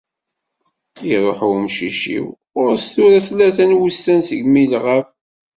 [1.13, 5.05] Iruḥ umcic-iw, ɣur-s tura tlata n wussan segmi iɣab.